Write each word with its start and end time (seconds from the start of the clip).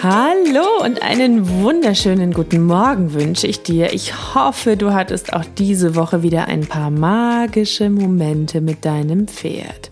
Hallo 0.00 0.84
und 0.84 1.02
einen 1.02 1.48
wunderschönen 1.60 2.32
guten 2.32 2.64
Morgen 2.64 3.14
wünsche 3.14 3.48
ich 3.48 3.64
dir. 3.64 3.92
Ich 3.92 4.32
hoffe, 4.32 4.76
du 4.76 4.94
hattest 4.94 5.32
auch 5.32 5.44
diese 5.56 5.96
Woche 5.96 6.22
wieder 6.22 6.46
ein 6.46 6.68
paar 6.68 6.90
magische 6.90 7.90
Momente 7.90 8.60
mit 8.60 8.84
deinem 8.84 9.26
Pferd. 9.26 9.90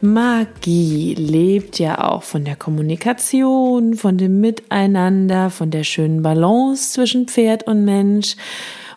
Magie 0.00 1.14
lebt 1.14 1.78
ja 1.78 2.08
auch 2.08 2.24
von 2.24 2.44
der 2.44 2.56
Kommunikation, 2.56 3.94
von 3.94 4.18
dem 4.18 4.40
Miteinander, 4.40 5.50
von 5.50 5.70
der 5.70 5.84
schönen 5.84 6.22
Balance 6.22 6.94
zwischen 6.94 7.28
Pferd 7.28 7.68
und 7.68 7.84
Mensch. 7.84 8.34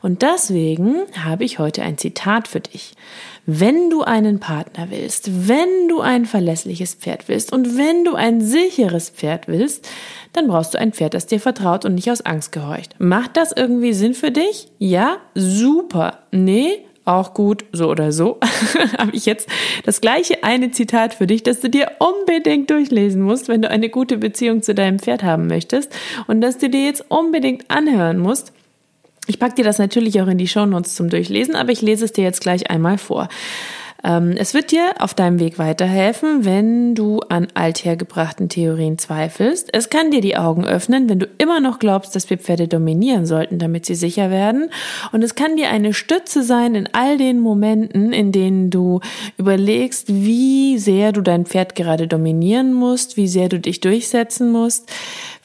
Und 0.01 0.23
deswegen 0.23 0.95
habe 1.23 1.43
ich 1.43 1.59
heute 1.59 1.83
ein 1.83 1.99
Zitat 1.99 2.47
für 2.47 2.61
dich. 2.61 2.93
Wenn 3.51 3.89
du 3.89 4.03
einen 4.03 4.39
Partner 4.39 4.89
willst, 4.91 5.47
wenn 5.47 5.87
du 5.87 6.01
ein 6.01 6.27
verlässliches 6.27 6.93
Pferd 6.93 7.27
willst 7.27 7.51
und 7.51 7.79
wenn 7.79 8.05
du 8.05 8.13
ein 8.13 8.41
sicheres 8.41 9.09
Pferd 9.09 9.47
willst, 9.47 9.89
dann 10.33 10.45
brauchst 10.45 10.75
du 10.75 10.77
ein 10.79 10.93
Pferd, 10.93 11.15
das 11.15 11.25
dir 11.25 11.39
vertraut 11.39 11.83
und 11.83 11.95
nicht 11.95 12.11
aus 12.11 12.21
Angst 12.21 12.51
gehorcht. 12.51 12.93
Macht 12.99 13.37
das 13.37 13.51
irgendwie 13.51 13.93
Sinn 13.93 14.13
für 14.13 14.29
dich? 14.29 14.67
Ja? 14.77 15.17
Super. 15.33 16.19
Nee? 16.29 16.85
Auch 17.05 17.33
gut, 17.33 17.65
so 17.71 17.89
oder 17.89 18.11
so, 18.11 18.37
habe 18.99 19.15
ich 19.15 19.25
jetzt 19.25 19.49
das 19.83 19.99
gleiche 19.99 20.43
eine 20.43 20.69
Zitat 20.69 21.15
für 21.15 21.25
dich, 21.25 21.41
das 21.41 21.59
du 21.59 21.71
dir 21.71 21.93
unbedingt 21.97 22.69
durchlesen 22.69 23.23
musst, 23.23 23.47
wenn 23.47 23.63
du 23.63 23.69
eine 23.71 23.89
gute 23.89 24.19
Beziehung 24.19 24.61
zu 24.61 24.75
deinem 24.75 24.99
Pferd 24.99 25.23
haben 25.23 25.47
möchtest 25.47 25.91
und 26.27 26.41
das 26.41 26.59
du 26.59 26.69
dir 26.69 26.85
jetzt 26.85 27.03
unbedingt 27.09 27.71
anhören 27.71 28.19
musst. 28.19 28.53
Ich 29.29 29.37
packe 29.37 29.53
dir 29.53 29.63
das 29.63 29.77
natürlich 29.77 30.19
auch 30.21 30.27
in 30.27 30.39
die 30.39 30.47
Shownotes 30.47 30.95
zum 30.95 31.07
Durchlesen, 31.07 31.55
aber 31.55 31.71
ich 31.71 31.83
lese 31.83 32.03
es 32.03 32.11
dir 32.11 32.23
jetzt 32.23 32.41
gleich 32.41 32.71
einmal 32.71 32.97
vor. 32.97 33.29
Ähm, 34.03 34.35
es 34.37 34.53
wird 34.53 34.71
dir 34.71 34.93
auf 34.99 35.13
deinem 35.13 35.39
Weg 35.39 35.59
weiterhelfen, 35.59 36.45
wenn 36.45 36.95
du 36.95 37.19
an 37.29 37.47
althergebrachten 37.53 38.49
Theorien 38.49 38.97
zweifelst. 38.97 39.69
Es 39.73 39.89
kann 39.89 40.11
dir 40.11 40.21
die 40.21 40.37
Augen 40.37 40.65
öffnen, 40.65 41.09
wenn 41.09 41.19
du 41.19 41.27
immer 41.37 41.59
noch 41.59 41.79
glaubst, 41.79 42.15
dass 42.15 42.29
wir 42.29 42.37
Pferde 42.37 42.67
dominieren 42.67 43.25
sollten, 43.25 43.59
damit 43.59 43.85
sie 43.85 43.95
sicher 43.95 44.29
werden. 44.29 44.69
Und 45.11 45.23
es 45.23 45.35
kann 45.35 45.57
dir 45.57 45.69
eine 45.69 45.93
Stütze 45.93 46.43
sein 46.43 46.75
in 46.75 46.89
all 46.93 47.17
den 47.17 47.39
Momenten, 47.39 48.13
in 48.13 48.31
denen 48.31 48.69
du 48.69 49.01
überlegst, 49.37 50.07
wie 50.07 50.77
sehr 50.77 51.11
du 51.11 51.21
dein 51.21 51.45
Pferd 51.45 51.75
gerade 51.75 52.07
dominieren 52.07 52.73
musst, 52.73 53.17
wie 53.17 53.27
sehr 53.27 53.49
du 53.49 53.59
dich 53.59 53.81
durchsetzen 53.81 54.51
musst 54.51 54.89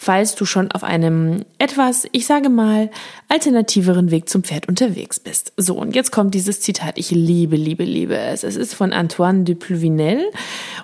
falls 0.04 0.34
du 0.34 0.44
schon 0.44 0.70
auf 0.70 0.84
einem 0.84 1.44
etwas, 1.58 2.06
ich 2.12 2.26
sage 2.26 2.50
mal, 2.50 2.90
alternativeren 3.28 4.10
Weg 4.10 4.28
zum 4.28 4.44
Pferd 4.44 4.68
unterwegs 4.68 5.18
bist. 5.18 5.52
So, 5.56 5.76
und 5.76 5.96
jetzt 5.96 6.12
kommt 6.12 6.34
dieses 6.34 6.60
Zitat. 6.60 6.98
Ich 6.98 7.10
liebe, 7.10 7.56
liebe, 7.56 7.84
liebe 7.84 8.16
es. 8.16 8.43
Es 8.44 8.56
ist 8.56 8.74
von 8.74 8.92
Antoine 8.92 9.44
de 9.44 9.54
Pluvinel 9.54 10.30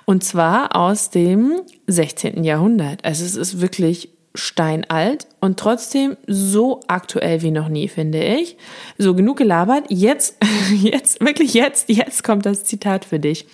und 0.05 0.23
zwar 0.23 0.75
aus 0.75 1.09
dem 1.09 1.61
16. 1.87 2.43
Jahrhundert. 2.43 3.05
Also 3.05 3.23
es 3.23 3.35
ist 3.35 3.61
wirklich 3.61 4.09
steinalt 4.33 5.27
und 5.39 5.59
trotzdem 5.59 6.17
so 6.27 6.79
aktuell 6.87 7.41
wie 7.41 7.51
noch 7.51 7.69
nie, 7.69 7.87
finde 7.87 8.23
ich. 8.23 8.57
So 8.97 9.13
genug 9.13 9.37
gelabert. 9.37 9.85
Jetzt, 9.89 10.37
jetzt, 10.81 11.21
wirklich 11.21 11.53
jetzt, 11.53 11.89
jetzt 11.89 12.23
kommt 12.23 12.45
das 12.45 12.63
Zitat 12.63 13.05
für 13.05 13.19
dich. 13.19 13.45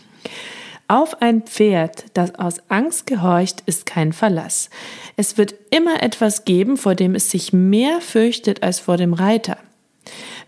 Auf 0.90 1.22
ein 1.22 1.42
Pferd, 1.42 2.06
das 2.14 2.36
aus 2.36 2.62
Angst 2.70 3.08
gehorcht, 3.08 3.62
ist 3.66 3.86
kein 3.86 4.14
Verlass. 4.14 4.70
Es 5.18 5.38
wird 5.38 5.54
immer 5.70 6.02
etwas 6.02 6.46
geben, 6.46 6.78
vor 6.78 6.96
dem 6.96 7.14
es 7.14 7.30
sich 7.30 7.52
mehr 7.52 8.00
fürchtet 8.00 8.64
als 8.64 8.80
vor 8.80 8.96
dem 8.96 9.14
Reiter. 9.14 9.58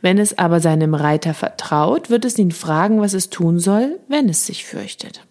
Wenn 0.02 0.18
es 0.18 0.38
aber 0.38 0.60
seinem 0.60 0.94
Reiter 0.94 1.34
vertraut, 1.34 2.10
wird 2.10 2.26
es 2.26 2.38
ihn 2.38 2.52
fragen, 2.52 3.02
was 3.02 3.14
es 3.14 3.30
tun 3.30 3.60
soll, 3.60 4.00
wenn 4.08 4.30
es 4.30 4.46
sich 4.46 4.66
fürchtet. 4.66 5.22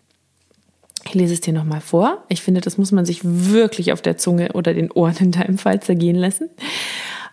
Ich 1.04 1.14
lese 1.14 1.32
es 1.32 1.40
dir 1.40 1.54
nochmal 1.54 1.80
vor. 1.80 2.24
Ich 2.28 2.42
finde, 2.42 2.60
das 2.60 2.76
muss 2.76 2.92
man 2.92 3.06
sich 3.06 3.20
wirklich 3.22 3.92
auf 3.92 4.02
der 4.02 4.18
Zunge 4.18 4.52
oder 4.52 4.74
den 4.74 4.90
Ohren 4.90 5.16
in 5.20 5.32
deinem 5.32 5.56
Fall 5.56 5.80
zergehen 5.80 6.16
lassen. 6.16 6.50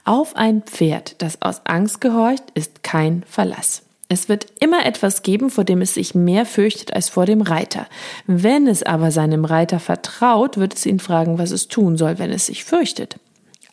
Auf 0.06 0.36
ein 0.36 0.62
Pferd, 0.62 1.16
das 1.22 1.42
aus 1.42 1.66
Angst 1.66 2.00
gehorcht, 2.00 2.44
ist 2.54 2.84
kein 2.84 3.24
Verlass. 3.28 3.82
Es 4.08 4.30
wird 4.30 4.46
immer 4.60 4.86
etwas 4.86 5.24
geben, 5.24 5.50
vor 5.50 5.64
dem 5.64 5.82
es 5.82 5.96
sich 5.96 6.14
mehr 6.14 6.46
fürchtet 6.46 6.94
als 6.94 7.10
vor 7.10 7.26
dem 7.26 7.42
Reiter. 7.42 7.88
Wenn 8.28 8.68
es 8.68 8.84
aber 8.84 9.10
seinem 9.10 9.46
Reiter 9.46 9.80
vertraut, 9.80 10.58
wird 10.58 10.76
es 10.76 10.86
ihn 10.86 11.00
fragen, 11.00 11.40
was 11.40 11.52
es 11.52 11.68
tun 11.68 11.98
soll, 11.98 12.20
wenn 12.20 12.32
es 12.32 12.46
sich 12.46 12.64
fürchtet. 12.64 13.18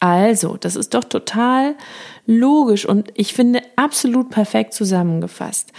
Also, 0.02 0.56
das 0.56 0.74
ist 0.74 0.94
doch 0.94 1.04
total 1.04 1.76
logisch 2.26 2.86
und 2.86 3.12
ich 3.14 3.34
finde 3.34 3.62
absolut 3.76 4.30
perfekt 4.30 4.74
zusammengefasst. 4.74 5.72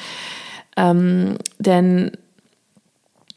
Ähm, 0.77 1.35
denn 1.59 2.11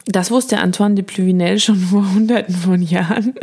das 0.05 0.31
wusste 0.31 0.59
Antoine 0.59 0.95
de 0.95 1.05
Pluvinel 1.05 1.59
schon 1.59 1.75
vor 1.91 2.09
hunderten 2.15 2.55
von 2.55 2.81
Jahren. 2.83 3.35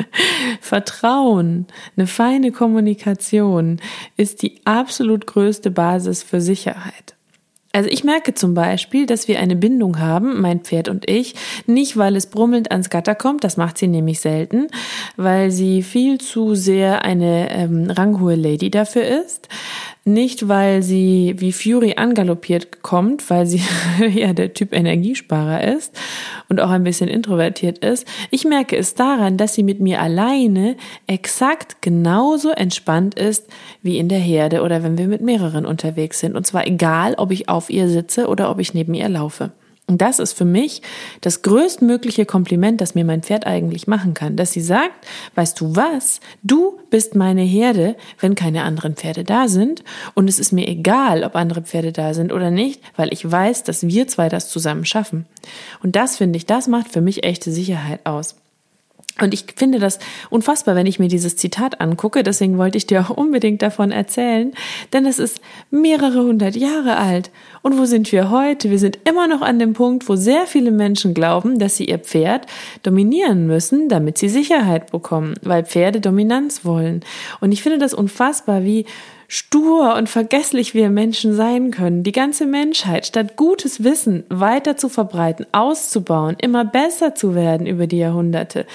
Vertrauen, 0.61 1.67
eine 1.97 2.07
feine 2.07 2.53
Kommunikation 2.53 3.81
ist 4.15 4.41
die 4.41 4.61
absolut 4.63 5.27
größte 5.27 5.69
Basis 5.69 6.23
für 6.23 6.39
Sicherheit. 6.39 7.12
Also 7.75 7.89
ich 7.89 8.03
merke 8.03 8.35
zum 8.35 8.53
Beispiel, 8.53 9.07
dass 9.07 9.28
wir 9.28 9.39
eine 9.39 9.56
Bindung 9.56 9.97
haben, 10.00 10.39
mein 10.39 10.59
Pferd 10.59 10.89
und 10.89 11.09
ich, 11.09 11.34
nicht 11.66 11.97
weil 11.97 12.16
es 12.16 12.28
brummelnd 12.28 12.72
ans 12.72 12.91
Gatter 12.91 13.16
kommt, 13.16 13.44
das 13.44 13.57
macht 13.57 13.79
sie 13.79 13.88
nämlich 13.88 14.19
selten, 14.19 14.67
weil 15.17 15.50
sie 15.50 15.81
viel 15.81 16.19
zu 16.22 16.53
sehr 16.53 17.03
eine 17.03 17.50
ähm, 17.50 17.89
ranghohe 17.89 18.35
Lady 18.35 18.69
dafür 18.69 19.03
ist, 19.25 19.50
nicht, 20.05 20.49
weil 20.49 20.83
sie 20.83 21.35
wie 21.37 21.53
Fury 21.53 21.93
angaloppiert 21.95 22.81
kommt, 22.81 23.29
weil 23.29 23.45
sie 23.45 23.61
ja 24.13 24.33
der 24.33 24.53
Typ 24.53 24.73
Energiesparer 24.73 25.63
ist 25.75 25.97
und 26.49 26.59
auch 26.59 26.69
ein 26.69 26.83
bisschen 26.83 27.07
introvertiert 27.07 27.77
ist. 27.77 28.05
Ich 28.29 28.43
merke 28.43 28.75
es 28.75 28.95
daran, 28.95 29.37
dass 29.37 29.53
sie 29.53 29.63
mit 29.63 29.79
mir 29.79 30.01
alleine 30.01 30.75
exakt 31.07 31.81
genauso 31.81 32.51
entspannt 32.51 33.15
ist 33.15 33.47
wie 33.81 33.97
in 33.97 34.09
der 34.09 34.19
Herde 34.19 34.61
oder 34.61 34.83
wenn 34.83 34.97
wir 34.97 35.07
mit 35.07 35.21
mehreren 35.21 35.65
unterwegs 35.65 36.19
sind. 36.19 36.35
Und 36.35 36.45
zwar 36.45 36.67
egal, 36.67 37.15
ob 37.17 37.31
ich 37.31 37.47
auf 37.47 37.69
ihr 37.69 37.87
sitze 37.87 38.27
oder 38.27 38.49
ob 38.49 38.59
ich 38.59 38.73
neben 38.73 38.93
ihr 38.93 39.09
laufe. 39.09 39.51
Und 39.85 40.01
das 40.01 40.19
ist 40.19 40.31
für 40.33 40.45
mich 40.45 40.81
das 41.19 41.41
größtmögliche 41.41 42.25
Kompliment, 42.25 42.79
das 42.79 42.95
mir 42.95 43.03
mein 43.03 43.21
Pferd 43.21 43.45
eigentlich 43.45 43.85
machen 43.85 44.13
kann, 44.13 44.38
dass 44.38 44.53
sie 44.53 44.61
sagt, 44.61 44.94
weißt 45.35 45.59
du 45.59 45.75
was, 45.75 46.21
du 46.41 46.79
bist 46.89 47.16
meine 47.16 47.41
Herde, 47.41 47.97
wenn 48.19 48.33
keine 48.35 48.63
anderen 48.63 48.95
Pferde 48.95 49.25
da 49.25 49.49
sind 49.49 49.83
und 50.13 50.29
es 50.29 50.39
ist 50.39 50.53
mir 50.53 50.69
egal, 50.69 51.25
ob 51.25 51.35
andere 51.35 51.63
Pferde 51.63 51.91
da 51.91 52.13
sind 52.13 52.31
oder 52.31 52.49
nicht, 52.49 52.81
weil 52.95 53.11
ich 53.11 53.29
weiß, 53.29 53.63
dass 53.63 53.85
wir 53.85 54.07
zwei 54.07 54.29
das 54.29 54.49
zusammen 54.49 54.85
schaffen. 54.85 55.25
Und 55.83 55.97
das 55.97 56.15
finde 56.15 56.38
ich, 56.38 56.45
das 56.45 56.67
macht 56.67 56.88
für 56.89 57.01
mich 57.01 57.25
echte 57.25 57.51
Sicherheit 57.51 58.05
aus. 58.05 58.35
Und 59.21 59.33
ich 59.33 59.45
finde 59.56 59.77
das 59.77 60.00
unfassbar, 60.31 60.75
wenn 60.75 60.88
ich 60.88 60.98
mir 60.98 61.07
dieses 61.07 61.36
Zitat 61.36 61.81
angucke. 61.81 62.24
Deswegen 62.24 62.57
wollte 62.57 62.80
ich 62.80 62.88
dir 62.88 63.01
auch 63.01 63.12
unbedingt 63.12 63.62
davon 63.62 63.92
erzählen. 63.92 64.54
Denn 64.92 65.06
es 65.06 65.19
ist 65.19 65.39
mehrere 65.69 66.24
hundert 66.24 66.56
Jahre 66.56 66.98
alt. 66.98 67.30
Und 67.62 67.77
wo 67.77 67.86
sind 67.86 68.12
wir 68.12 68.31
heute? 68.31 68.71
Wir 68.71 68.80
sind 68.80 68.98
immer 69.07 69.27
noch 69.27 69.42
an 69.42 69.60
dem 69.60 69.74
Punkt, 69.74 70.10
wo 70.10 70.15
sehr 70.15 70.48
viele 70.48 70.71
Menschen 70.71 71.13
glauben, 71.13 71.60
dass 71.60 71.77
sie 71.77 71.86
ihr 71.86 72.00
Pferd 72.00 72.48
dominieren 72.81 73.45
müssen, 73.45 73.88
damit 73.88 74.18
sie 74.18 74.30
Sicherheit 74.30 74.92
bekommen, 74.92 75.36
weil 75.44 75.63
Pferde 75.63 76.01
Dominanz 76.01 76.66
wollen. 76.66 77.01
Und 77.39 77.51
ich 77.51 77.62
finde 77.62 77.77
das 77.77 77.94
unfassbar, 77.94 78.63
wie 78.63 78.86
stur 79.27 79.95
und 79.95 80.09
vergesslich 80.09 80.73
wir 80.73 80.89
Menschen 80.89 81.35
sein 81.35 81.71
können, 81.71 82.03
die 82.03 82.11
ganze 82.11 82.45
Menschheit, 82.45 83.05
statt 83.05 83.35
gutes 83.35 83.83
Wissen 83.83 84.23
weiter 84.29 84.77
zu 84.77 84.89
verbreiten, 84.89 85.45
auszubauen, 85.51 86.35
immer 86.39 86.65
besser 86.65 87.15
zu 87.15 87.35
werden 87.35 87.67
über 87.67 87.87
die 87.87 87.97
Jahrhunderte, 87.97 88.65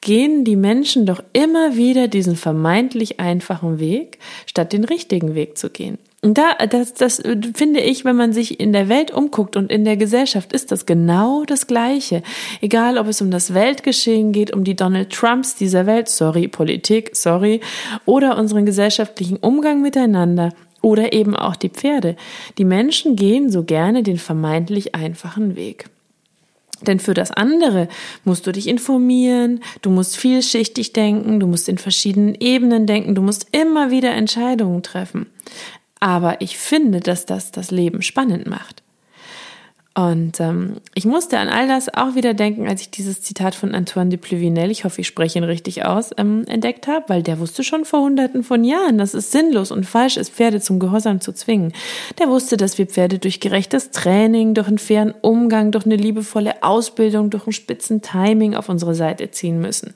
gehen 0.00 0.44
die 0.44 0.56
Menschen 0.56 1.06
doch 1.06 1.22
immer 1.32 1.76
wieder 1.76 2.08
diesen 2.08 2.36
vermeintlich 2.36 3.20
einfachen 3.20 3.78
Weg, 3.78 4.18
statt 4.46 4.72
den 4.72 4.84
richtigen 4.84 5.34
Weg 5.34 5.58
zu 5.58 5.70
gehen. 5.70 5.98
Und 6.24 6.38
da, 6.38 6.54
das, 6.66 6.94
das 6.94 7.20
finde 7.54 7.80
ich, 7.80 8.04
wenn 8.04 8.14
man 8.14 8.32
sich 8.32 8.60
in 8.60 8.72
der 8.72 8.88
Welt 8.88 9.10
umguckt 9.10 9.56
und 9.56 9.72
in 9.72 9.84
der 9.84 9.96
Gesellschaft, 9.96 10.52
ist 10.52 10.70
das 10.70 10.86
genau 10.86 11.42
das 11.44 11.66
Gleiche. 11.66 12.22
Egal, 12.60 12.96
ob 12.96 13.08
es 13.08 13.20
um 13.20 13.32
das 13.32 13.54
Weltgeschehen 13.54 14.30
geht, 14.30 14.52
um 14.52 14.62
die 14.62 14.76
Donald 14.76 15.10
Trumps 15.10 15.56
dieser 15.56 15.84
Welt, 15.86 16.08
sorry, 16.08 16.46
Politik, 16.46 17.10
sorry, 17.14 17.60
oder 18.04 18.38
unseren 18.38 18.64
gesellschaftlichen 18.64 19.36
Umgang 19.36 19.82
miteinander 19.82 20.50
oder 20.80 21.12
eben 21.12 21.34
auch 21.34 21.56
die 21.56 21.70
Pferde. 21.70 22.14
Die 22.56 22.64
Menschen 22.64 23.16
gehen 23.16 23.50
so 23.50 23.64
gerne 23.64 24.04
den 24.04 24.18
vermeintlich 24.18 24.94
einfachen 24.94 25.56
Weg. 25.56 25.86
Denn 26.86 27.00
für 27.00 27.14
das 27.14 27.32
andere 27.32 27.88
musst 28.24 28.46
du 28.46 28.52
dich 28.52 28.68
informieren, 28.68 29.60
du 29.82 29.90
musst 29.90 30.16
vielschichtig 30.16 30.92
denken, 30.92 31.40
du 31.40 31.46
musst 31.48 31.68
in 31.68 31.78
verschiedenen 31.78 32.34
Ebenen 32.34 32.86
denken, 32.86 33.14
du 33.14 33.22
musst 33.22 33.48
immer 33.52 33.90
wieder 33.90 34.12
Entscheidungen 34.12 34.82
treffen. 34.82 35.26
Aber 36.02 36.40
ich 36.40 36.58
finde, 36.58 36.98
dass 36.98 37.26
das 37.26 37.52
das 37.52 37.70
Leben 37.70 38.02
spannend 38.02 38.48
macht. 38.48 38.82
Und 39.94 40.40
ähm, 40.40 40.78
ich 40.94 41.04
musste 41.04 41.38
an 41.38 41.48
all 41.48 41.68
das 41.68 41.94
auch 41.94 42.16
wieder 42.16 42.34
denken, 42.34 42.66
als 42.66 42.80
ich 42.80 42.90
dieses 42.90 43.22
Zitat 43.22 43.54
von 43.54 43.72
Antoine 43.72 44.10
de 44.10 44.18
Pluvinel, 44.18 44.72
ich 44.72 44.84
hoffe, 44.84 45.02
ich 45.02 45.06
spreche 45.06 45.38
ihn 45.38 45.44
richtig 45.44 45.84
aus, 45.84 46.10
ähm, 46.16 46.44
entdeckt 46.48 46.88
habe, 46.88 47.04
weil 47.06 47.22
der 47.22 47.38
wusste 47.38 47.62
schon 47.62 47.84
vor 47.84 48.00
hunderten 48.00 48.42
von 48.42 48.64
Jahren, 48.64 48.98
dass 48.98 49.14
es 49.14 49.30
sinnlos 49.30 49.70
und 49.70 49.86
falsch 49.86 50.16
ist, 50.16 50.32
Pferde 50.32 50.60
zum 50.60 50.80
Gehorsam 50.80 51.20
zu 51.20 51.32
zwingen. 51.32 51.72
Der 52.18 52.28
wusste, 52.28 52.56
dass 52.56 52.78
wir 52.78 52.86
Pferde 52.86 53.20
durch 53.20 53.38
gerechtes 53.38 53.92
Training, 53.92 54.54
durch 54.54 54.66
einen 54.66 54.78
fairen 54.78 55.14
Umgang, 55.20 55.70
durch 55.70 55.86
eine 55.86 55.94
liebevolle 55.94 56.64
Ausbildung, 56.64 57.30
durch 57.30 57.46
ein 57.46 57.52
spitzen 57.52 58.02
Timing 58.02 58.56
auf 58.56 58.68
unsere 58.68 58.96
Seite 58.96 59.30
ziehen 59.30 59.60
müssen 59.60 59.94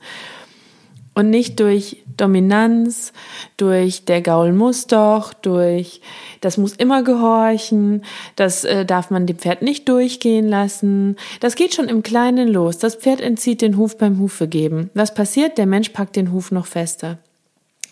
und 1.17 1.31
nicht 1.31 1.59
durch 1.61 1.97
Dominanz, 2.19 3.13
durch 3.57 4.05
der 4.05 4.21
Gaul 4.21 4.53
muss 4.53 4.87
doch, 4.87 5.33
durch 5.33 6.03
das 6.43 6.59
muss 6.59 6.75
immer 6.75 7.03
gehorchen, 7.03 8.05
das 8.37 8.65
äh, 8.65 8.85
darf 8.85 9.11
man 9.11 9.27
dem 9.27 9.39
Pferd 9.39 9.63
nicht 9.63 9.89
durchgehen 9.89 10.47
lassen. 10.47 11.17
Das 11.41 11.57
geht 11.57 11.75
schon 11.75 11.89
im 11.89 12.03
Kleinen 12.03 12.49
los. 12.49 12.77
Das 12.77 12.97
Pferd 12.97 13.23
entzieht 13.23 13.63
den 13.63 13.79
Huf 13.79 13.97
beim 13.97 14.19
Hufe 14.19 14.47
geben. 14.47 14.91
Was 14.93 15.15
passiert? 15.15 15.57
Der 15.57 15.67
Mensch 15.67 15.89
packt 15.89 16.17
den 16.17 16.33
Huf 16.33 16.53
noch 16.53 16.67
fester. 16.67 17.17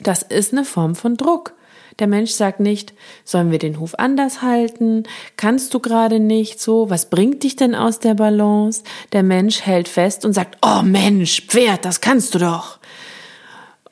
Das 0.00 0.23
ist 0.23 0.53
eine 0.53 0.67
Form 0.67 0.94
von 0.94 1.17
Druck. 1.17 1.55
Der 2.00 2.09
Mensch 2.09 2.32
sagt 2.32 2.61
nicht, 2.61 2.93
sollen 3.25 3.50
wir 3.50 3.59
den 3.59 3.81
Huf 3.81 3.94
anders 3.99 4.43
halten? 4.43 5.05
Kannst 5.38 5.73
du 5.73 5.81
gerade 5.81 6.21
nicht 6.21 6.61
so? 6.61 6.91
Was 6.91 7.09
bringt 7.09 7.43
dich 7.43 7.56
denn 7.56 7.75
aus 7.75 8.00
der 8.00 8.15
Balance? 8.15 8.82
Der 9.12 9.23
Mensch 9.23 9.62
hält 9.62 9.88
fest 9.88 10.26
und 10.26 10.35
sagt, 10.35 10.59
oh 10.61 10.82
Mensch, 10.82 11.47
Pferd, 11.47 11.87
das 11.87 12.03
kannst 12.03 12.35
du 12.35 12.38
doch. 12.38 12.81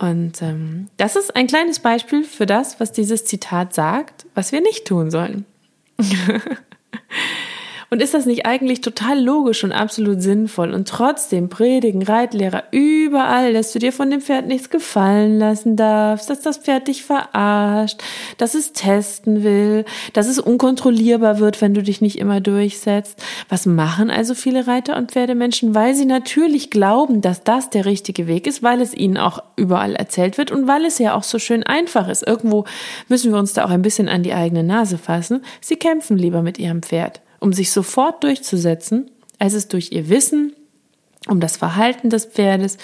Und 0.02 0.42
ähm, 0.42 0.88
das 0.96 1.14
ist 1.14 1.36
ein 1.36 1.46
kleines 1.46 1.78
Beispiel 1.78 2.24
für 2.24 2.44
das, 2.44 2.80
was 2.80 2.90
dieses 2.90 3.24
Zitat 3.24 3.72
sagt, 3.72 4.26
was 4.34 4.50
wir 4.50 4.60
nicht 4.60 4.84
tun 4.84 5.12
sollen. 5.12 5.44
Und 7.92 8.00
ist 8.00 8.14
das 8.14 8.24
nicht 8.24 8.46
eigentlich 8.46 8.80
total 8.80 9.22
logisch 9.22 9.64
und 9.64 9.72
absolut 9.72 10.22
sinnvoll? 10.22 10.72
Und 10.72 10.88
trotzdem 10.88 11.50
predigen 11.50 12.02
Reitlehrer 12.02 12.64
überall, 12.70 13.52
dass 13.52 13.70
du 13.74 13.78
dir 13.78 13.92
von 13.92 14.10
dem 14.10 14.22
Pferd 14.22 14.46
nichts 14.46 14.70
gefallen 14.70 15.38
lassen 15.38 15.76
darfst, 15.76 16.30
dass 16.30 16.40
das 16.40 16.56
Pferd 16.56 16.88
dich 16.88 17.04
verarscht, 17.04 18.02
dass 18.38 18.54
es 18.54 18.72
testen 18.72 19.44
will, 19.44 19.84
dass 20.14 20.28
es 20.28 20.38
unkontrollierbar 20.38 21.38
wird, 21.38 21.60
wenn 21.60 21.74
du 21.74 21.82
dich 21.82 22.00
nicht 22.00 22.18
immer 22.18 22.40
durchsetzt. 22.40 23.22
Was 23.50 23.66
machen 23.66 24.08
also 24.08 24.32
viele 24.32 24.66
Reiter 24.66 24.96
und 24.96 25.12
Pferdemenschen? 25.12 25.74
Weil 25.74 25.94
sie 25.94 26.06
natürlich 26.06 26.70
glauben, 26.70 27.20
dass 27.20 27.44
das 27.44 27.68
der 27.68 27.84
richtige 27.84 28.26
Weg 28.26 28.46
ist, 28.46 28.62
weil 28.62 28.80
es 28.80 28.94
ihnen 28.94 29.18
auch 29.18 29.42
überall 29.56 29.96
erzählt 29.96 30.38
wird 30.38 30.50
und 30.50 30.66
weil 30.66 30.86
es 30.86 30.96
ja 30.96 31.12
auch 31.14 31.24
so 31.24 31.38
schön 31.38 31.62
einfach 31.62 32.08
ist. 32.08 32.26
Irgendwo 32.26 32.64
müssen 33.08 33.32
wir 33.32 33.38
uns 33.38 33.52
da 33.52 33.66
auch 33.66 33.70
ein 33.70 33.82
bisschen 33.82 34.08
an 34.08 34.22
die 34.22 34.32
eigene 34.32 34.62
Nase 34.62 34.96
fassen. 34.96 35.44
Sie 35.60 35.76
kämpfen 35.76 36.16
lieber 36.16 36.40
mit 36.40 36.58
ihrem 36.58 36.80
Pferd 36.80 37.20
um 37.42 37.52
sich 37.52 37.70
sofort 37.70 38.22
durchzusetzen, 38.24 39.10
als 39.38 39.54
es 39.54 39.68
durch 39.68 39.92
ihr 39.92 40.08
Wissen 40.08 40.54
um 41.28 41.40
das 41.40 41.56
Verhalten 41.56 42.10
des 42.10 42.26
Pferdes, 42.26 42.78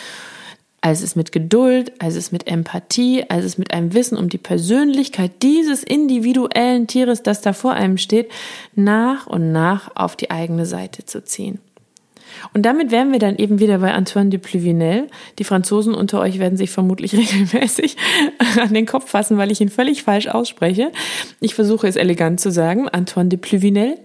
als 0.80 1.02
es 1.02 1.16
mit 1.16 1.32
Geduld, 1.32 1.92
als 2.00 2.14
es 2.14 2.30
mit 2.30 2.46
Empathie, 2.46 3.24
als 3.28 3.44
es 3.44 3.58
mit 3.58 3.72
einem 3.72 3.94
Wissen 3.94 4.16
um 4.16 4.28
die 4.28 4.38
Persönlichkeit 4.38 5.42
dieses 5.42 5.82
individuellen 5.82 6.86
Tieres, 6.86 7.22
das 7.22 7.40
da 7.40 7.52
vor 7.52 7.72
einem 7.72 7.98
steht, 7.98 8.30
nach 8.74 9.26
und 9.26 9.50
nach 9.50 9.96
auf 9.96 10.14
die 10.14 10.30
eigene 10.30 10.66
Seite 10.66 11.04
zu 11.04 11.24
ziehen. 11.24 11.58
Und 12.54 12.62
damit 12.62 12.90
wären 12.90 13.12
wir 13.12 13.18
dann 13.18 13.36
eben 13.36 13.60
wieder 13.60 13.78
bei 13.78 13.92
Antoine 13.92 14.30
de 14.30 14.38
Pluvinel. 14.38 15.08
Die 15.38 15.44
Franzosen 15.44 15.94
unter 15.94 16.20
euch 16.20 16.38
werden 16.38 16.56
sich 16.56 16.70
vermutlich 16.70 17.12
regelmäßig 17.16 17.96
an 18.60 18.74
den 18.74 18.86
Kopf 18.86 19.10
fassen, 19.10 19.38
weil 19.38 19.50
ich 19.50 19.60
ihn 19.60 19.68
völlig 19.68 20.02
falsch 20.02 20.28
ausspreche. 20.28 20.92
Ich 21.40 21.54
versuche 21.54 21.86
es 21.86 21.96
elegant 21.96 22.40
zu 22.40 22.50
sagen. 22.50 22.88
Antoine 22.88 23.28
de 23.28 23.38
Pluvinel. 23.38 23.98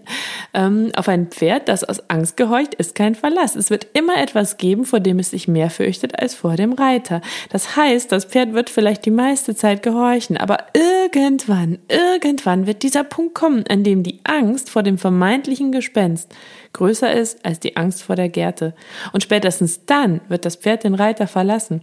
Ähm, 0.52 0.92
auf 0.96 1.08
ein 1.08 1.28
Pferd, 1.28 1.68
das 1.68 1.84
aus 1.84 2.08
Angst 2.08 2.36
gehorcht, 2.36 2.74
ist 2.74 2.94
kein 2.94 3.14
Verlass. 3.14 3.56
Es 3.56 3.70
wird 3.70 3.88
immer 3.92 4.16
etwas 4.18 4.56
geben, 4.56 4.84
vor 4.84 5.00
dem 5.00 5.18
es 5.18 5.30
sich 5.30 5.48
mehr 5.48 5.70
fürchtet 5.70 6.18
als 6.18 6.34
vor 6.34 6.56
dem 6.56 6.72
Reiter. 6.72 7.20
Das 7.50 7.76
heißt, 7.76 8.10
das 8.12 8.24
Pferd 8.24 8.52
wird 8.52 8.70
vielleicht 8.70 9.04
die 9.04 9.10
meiste 9.10 9.54
Zeit 9.54 9.82
gehorchen, 9.82 10.36
aber 10.36 10.58
irgendwann, 10.74 11.78
irgendwann 11.88 12.66
wird 12.66 12.82
dieser 12.82 13.04
Punkt 13.04 13.34
kommen, 13.34 13.64
an 13.68 13.84
dem 13.84 14.02
die 14.02 14.20
Angst 14.24 14.70
vor 14.70 14.82
dem 14.82 14.98
vermeintlichen 14.98 15.72
Gespenst 15.72 16.32
größer 16.74 17.12
ist 17.12 17.44
als 17.44 17.60
die 17.60 17.76
Angst 17.76 18.02
vor 18.02 18.16
der 18.16 18.28
Gerte. 18.28 18.74
Und 19.12 19.22
spätestens 19.22 19.86
dann 19.86 20.20
wird 20.28 20.44
das 20.44 20.56
Pferd 20.56 20.84
den 20.84 20.94
Reiter 20.94 21.26
verlassen. 21.26 21.82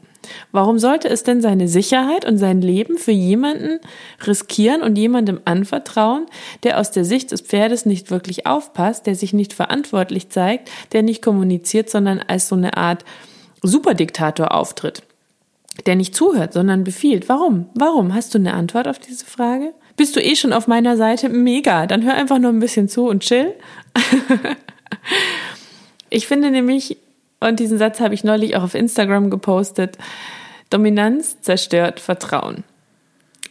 Warum 0.51 0.77
sollte 0.77 1.09
es 1.09 1.23
denn 1.23 1.41
seine 1.41 1.67
Sicherheit 1.67 2.25
und 2.25 2.37
sein 2.37 2.61
Leben 2.61 2.97
für 2.97 3.11
jemanden 3.11 3.79
riskieren 4.27 4.83
und 4.83 4.97
jemandem 4.97 5.41
anvertrauen, 5.45 6.27
der 6.63 6.79
aus 6.79 6.91
der 6.91 7.05
Sicht 7.05 7.31
des 7.31 7.41
Pferdes 7.41 7.87
nicht 7.87 8.11
wirklich 8.11 8.45
aufpasst, 8.45 9.07
der 9.07 9.15
sich 9.15 9.33
nicht 9.33 9.53
verantwortlich 9.53 10.29
zeigt, 10.29 10.69
der 10.91 11.01
nicht 11.01 11.23
kommuniziert, 11.23 11.89
sondern 11.89 12.19
als 12.19 12.47
so 12.47 12.55
eine 12.55 12.77
Art 12.77 13.03
Superdiktator 13.63 14.53
auftritt? 14.53 15.03
Der 15.85 15.95
nicht 15.95 16.13
zuhört, 16.13 16.53
sondern 16.53 16.83
befiehlt. 16.83 17.29
Warum? 17.29 17.67
Warum? 17.73 18.13
Hast 18.13 18.33
du 18.33 18.37
eine 18.37 18.53
Antwort 18.53 18.87
auf 18.87 18.99
diese 18.99 19.25
Frage? 19.25 19.73
Bist 19.95 20.15
du 20.15 20.21
eh 20.21 20.35
schon 20.35 20.53
auf 20.53 20.67
meiner 20.67 20.97
Seite? 20.97 21.29
Mega. 21.29 21.87
Dann 21.87 22.03
hör 22.03 22.13
einfach 22.13 22.39
nur 22.39 22.51
ein 22.51 22.59
bisschen 22.59 22.89
zu 22.89 23.07
und 23.07 23.23
chill. 23.23 23.53
ich 26.09 26.27
finde 26.27 26.51
nämlich, 26.51 26.97
und 27.39 27.59
diesen 27.59 27.77
Satz 27.77 27.99
habe 27.99 28.13
ich 28.13 28.23
neulich 28.23 28.55
auch 28.55 28.63
auf 28.63 28.75
Instagram 28.75 29.29
gepostet, 29.29 29.97
Dominanz 30.69 31.41
zerstört 31.41 31.99
Vertrauen. 31.99 32.63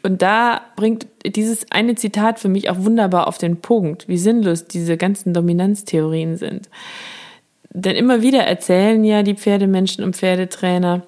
Und 0.02 0.22
da 0.22 0.62
bringt 0.76 1.06
dieses 1.24 1.70
eine 1.70 1.94
Zitat 1.94 2.38
für 2.38 2.48
mich 2.48 2.70
auch 2.70 2.78
wunderbar 2.78 3.26
auf 3.26 3.38
den 3.38 3.60
Punkt, 3.60 4.08
wie 4.08 4.16
sinnlos 4.16 4.66
diese 4.66 4.96
ganzen 4.96 5.34
Dominanztheorien 5.34 6.36
sind. 6.36 6.70
Denn 7.72 7.94
immer 7.96 8.22
wieder 8.22 8.40
erzählen 8.40 9.04
ja 9.04 9.22
die 9.22 9.34
Pferdemenschen 9.34 10.02
und 10.02 10.16
Pferdetrainer, 10.16 11.02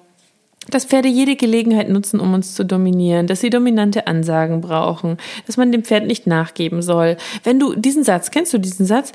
dass 0.69 0.85
Pferde 0.85 1.09
jede 1.09 1.35
Gelegenheit 1.35 1.89
nutzen, 1.89 2.21
um 2.21 2.33
uns 2.33 2.55
zu 2.55 2.63
dominieren, 2.63 3.27
dass 3.27 3.41
sie 3.41 3.49
dominante 3.49 4.07
Ansagen 4.07 4.61
brauchen, 4.61 5.17
dass 5.45 5.57
man 5.57 5.71
dem 5.73 5.83
Pferd 5.83 6.05
nicht 6.05 6.25
nachgeben 6.25 6.81
soll. 6.81 7.17
Wenn 7.43 7.59
du 7.59 7.75
diesen 7.75 8.05
Satz, 8.05 8.31
kennst 8.31 8.53
du 8.53 8.59
diesen 8.59 8.85
Satz? 8.85 9.11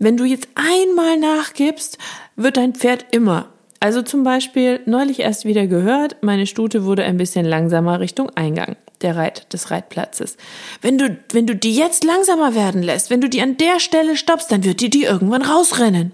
Wenn 0.00 0.16
du 0.16 0.24
jetzt 0.24 0.48
einmal 0.54 1.18
nachgibst, 1.18 1.98
wird 2.34 2.56
dein 2.56 2.74
Pferd 2.74 3.04
immer. 3.10 3.50
Also 3.80 4.00
zum 4.00 4.24
Beispiel 4.24 4.80
neulich 4.86 5.20
erst 5.20 5.44
wieder 5.44 5.66
gehört, 5.66 6.16
meine 6.22 6.46
Stute 6.46 6.84
wurde 6.84 7.04
ein 7.04 7.18
bisschen 7.18 7.44
langsamer 7.44 8.00
Richtung 8.00 8.30
Eingang 8.30 8.76
der 9.02 9.16
Reit, 9.16 9.52
des 9.52 9.70
Reitplatzes. 9.70 10.38
Wenn 10.80 10.96
du, 10.96 11.18
wenn 11.32 11.46
du 11.46 11.54
die 11.54 11.74
jetzt 11.74 12.04
langsamer 12.04 12.54
werden 12.54 12.82
lässt, 12.82 13.10
wenn 13.10 13.20
du 13.20 13.28
die 13.28 13.42
an 13.42 13.58
der 13.58 13.78
Stelle 13.78 14.16
stoppst, 14.16 14.50
dann 14.50 14.64
wird 14.64 14.80
die 14.80 14.90
die 14.90 15.04
irgendwann 15.04 15.42
rausrennen. 15.42 16.12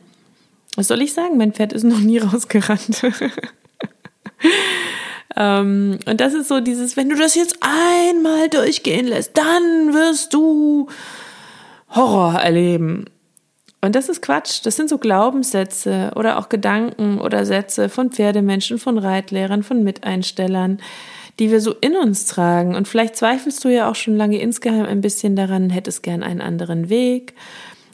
Was 0.75 0.89
soll 0.89 1.03
ich 1.03 1.13
sagen? 1.13 1.37
Mein 1.37 1.53
Pferd 1.53 1.73
ist 1.73 1.85
noch 1.85 1.99
nie 1.99 2.19
rausgerannt. 2.19 3.03
ähm, 5.37 5.99
und 6.07 6.21
das 6.21 6.35
ist 6.35 6.49
so 6.49 6.61
dieses, 6.61 6.97
wenn 6.97 7.09
du 7.09 7.17
das 7.17 7.37
jetzt 7.37 7.59
einmal 7.61 8.49
durchgehen 8.49 9.07
lässt, 9.07 9.37
dann 9.37 9.95
wirst 9.95 10.35
du 10.35 10.89
Horror 11.91 12.35
erleben. 12.35 13.07
Und 13.87 13.95
das 13.95 14.09
ist 14.09 14.21
Quatsch. 14.21 14.63
Das 14.65 14.75
sind 14.75 14.89
so 14.89 14.99
Glaubenssätze 14.99 16.11
oder 16.17 16.41
auch 16.41 16.49
Gedanken 16.49 17.21
oder 17.21 17.47
Sätze 17.47 17.89
von 17.89 18.11
Pferdemenschen, 18.11 18.81
von 18.81 18.99
Reitlehrern, 18.99 19.63
von 19.63 19.85
Miteinstellern, 19.85 20.81
die 21.39 21.53
wir 21.53 21.61
so 21.61 21.73
in 21.73 21.97
uns 21.97 22.27
tragen. 22.27 22.75
Und 22.75 22.89
vielleicht 22.89 23.15
zweifelst 23.15 23.65
du 23.65 23.69
ja 23.69 23.89
auch 23.89 23.95
schon 23.95 24.17
lange 24.17 24.41
insgeheim 24.41 24.87
ein 24.87 25.03
bisschen 25.03 25.37
daran, 25.37 25.71
hättest 25.71 26.03
gern 26.03 26.25
einen 26.25 26.41
anderen 26.41 26.89
Weg. 26.89 27.35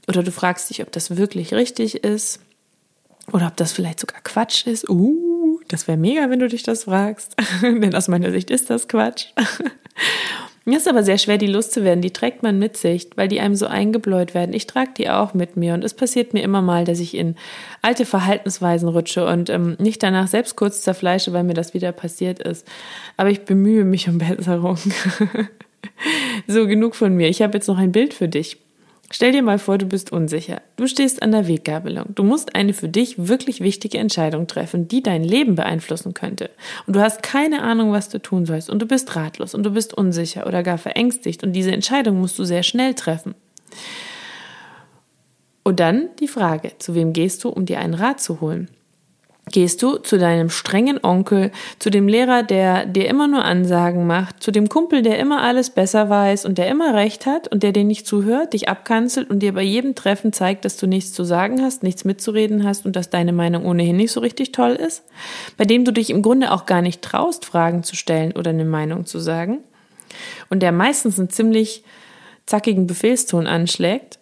Oder 0.08 0.22
du 0.22 0.32
fragst 0.32 0.70
dich, 0.70 0.80
ob 0.80 0.90
das 0.92 1.18
wirklich 1.18 1.52
richtig 1.52 2.02
ist. 2.02 2.40
Oder 3.30 3.49
ob 3.49 3.58
das 3.58 3.72
vielleicht 3.72 4.00
sogar 4.00 4.22
Quatsch 4.22 4.66
ist. 4.66 4.88
Uh, 4.88 5.61
das 5.68 5.88
wäre 5.88 5.99
mega, 5.99 6.30
wenn 6.30 6.38
du 6.38 6.49
dich 6.49 6.62
das 6.62 6.84
fragst. 6.84 7.37
Denn 7.62 7.94
aus 7.94 8.08
meiner 8.08 8.30
Sicht 8.30 8.50
ist 8.50 8.70
das 8.70 8.88
Quatsch. 8.88 9.26
Mir 10.64 10.78
ist 10.78 10.88
aber 10.88 11.02
sehr 11.02 11.19
schwer, 11.19 11.38
die 11.38 11.47
loszuwerden. 11.47 12.02
Die 12.02 12.12
trägt 12.12 12.42
man 12.42 12.59
mit 12.59 12.76
sich, 12.76 13.11
weil 13.16 13.28
die 13.28 13.40
einem 13.40 13.57
so 13.57 13.66
eingebläut 13.66 14.35
werden. 14.35 14.54
Ich 14.54 14.66
trage 14.66 14.92
die 14.97 15.11
auch 15.11 15.35
mit 15.35 15.57
mir 15.57 15.75
und 15.75 15.85
es 15.85 15.95
passiert 15.95 16.35
mir 16.35 16.42
immer 16.42 16.62
mal, 16.62 16.85
dass 16.85 17.00
ich 17.00 17.16
in 17.16 17.37
alte 17.83 18.04
Verhaltensweisen 18.04 18.88
rutsche 18.88 19.26
und 19.26 19.50
ähm, 19.50 19.76
nicht 19.78 20.02
danach 20.02 20.28
selbst 20.28 20.57
kurz 20.57 20.83
zerfleische, 20.83 21.33
weil 21.33 21.45
mir 21.45 21.54
das 21.54 21.75
wieder 21.75 21.92
passiert 21.92 22.40
ist. 22.40 22.66
Aber 23.16 23.31
ich 23.31 23.45
bemühe 23.45 23.85
mich 23.85 24.09
um 24.09 24.19
Besserung. 24.19 24.78
So, 26.47 26.66
genug 26.66 26.95
von 26.95 27.14
mir. 27.14 27.28
Ich 27.28 27.42
habe 27.42 27.54
jetzt 27.54 27.66
noch 27.66 27.78
ein 27.78 27.92
Bild 27.92 28.14
für 28.14 28.28
dich. 28.28 28.59
Stell 29.14 29.31
dir 29.31 29.42
mal 29.42 29.59
vor, 29.59 29.76
du 29.76 29.85
bist 29.85 30.11
unsicher. 30.11 30.62
Du 30.76 30.87
stehst 30.87 31.23
an 31.23 31.33
der 31.33 31.47
Weggabelung. 31.47 32.07
Du 32.14 32.25
musst 32.25 32.54
eine 32.54 32.73
für 32.73 32.88
dich 32.88 33.28
wirklich 33.28 33.61
wichtige 33.61 33.99
Entscheidung 33.99 34.47
treffen, 34.47 34.88
die 34.88 35.02
dein 35.02 35.23
Leben 35.23 35.54
beeinflussen 35.54 36.14
könnte. 36.14 36.50
Und 36.87 36.97
du 36.97 37.00
hast 37.00 37.23
keine 37.23 37.62
Ahnung, 37.62 37.92
was 37.92 38.09
du 38.09 38.21
tun 38.21 38.47
sollst. 38.47 38.71
Und 38.71 38.81
du 38.81 38.87
bist 38.87 39.14
ratlos 39.14 39.54
und 39.54 39.64
du 39.64 39.71
bist 39.71 39.92
unsicher 39.92 40.47
oder 40.47 40.62
gar 40.62 40.78
verängstigt. 40.78 41.45
Und 41.45 41.52
diese 41.52 41.73
Entscheidung 41.73 42.21
musst 42.21 42.38
du 42.38 42.45
sehr 42.45 42.62
schnell 42.62 42.95
treffen. 42.95 43.35
Und 45.62 45.78
dann 45.78 46.09
die 46.19 46.26
Frage, 46.28 46.73
zu 46.78 46.95
wem 46.95 47.12
gehst 47.12 47.45
du, 47.45 47.50
um 47.50 47.66
dir 47.66 47.81
einen 47.81 47.95
Rat 47.95 48.19
zu 48.19 48.40
holen? 48.40 48.71
Gehst 49.52 49.82
du 49.82 49.99
zu 49.99 50.16
deinem 50.18 50.49
strengen 50.49 50.99
Onkel, 51.02 51.52
zu 51.78 51.90
dem 51.90 52.09
Lehrer, 52.09 52.42
der 52.42 52.87
dir 52.87 53.06
immer 53.06 53.28
nur 53.28 53.44
Ansagen 53.44 54.06
macht, 54.06 54.42
zu 54.42 54.50
dem 54.50 54.71
Kumpel, 54.71 55.02
der 55.02 55.18
immer 55.18 55.42
alles 55.42 55.68
besser 55.68 56.09
weiß 56.09 56.47
und 56.47 56.56
der 56.56 56.68
immer 56.68 56.94
recht 56.94 57.26
hat 57.26 57.49
und 57.49 57.62
der 57.62 57.73
dir 57.73 57.85
nicht 57.85 58.06
zuhört, 58.06 58.54
dich 58.54 58.71
abkanzelt 58.71 59.28
und 59.28 59.40
dir 59.40 59.52
bei 59.52 59.62
jedem 59.62 59.94
Treffen 59.94 60.32
zeigt, 60.32 60.64
dass 60.64 60.78
du 60.78 60.87
nichts 60.87 61.12
zu 61.12 61.23
sagen 61.23 61.61
hast, 61.61 61.82
nichts 61.82 62.06
mitzureden 62.06 62.64
hast 62.64 62.87
und 62.87 62.97
dass 62.97 63.11
deine 63.11 63.35
Meinung 63.35 63.66
ohnehin 63.66 63.97
nicht 63.97 64.12
so 64.12 64.21
richtig 64.21 64.52
toll 64.52 64.73
ist? 64.73 65.04
Bei 65.59 65.66
dem 65.66 65.85
du 65.85 65.92
dich 65.92 66.09
im 66.09 66.23
Grunde 66.23 66.50
auch 66.50 66.64
gar 66.64 66.80
nicht 66.80 67.02
traust, 67.02 67.44
Fragen 67.44 67.82
zu 67.82 67.94
stellen 67.94 68.32
oder 68.32 68.50
eine 68.50 68.64
Meinung 68.64 69.04
zu 69.04 69.18
sagen? 69.18 69.59
Und 70.49 70.62
der 70.62 70.73
meistens 70.73 71.18
einen 71.18 71.28
ziemlich 71.28 71.85
zackigen 72.47 72.87
Befehlston 72.87 73.47
anschlägt? 73.47 74.18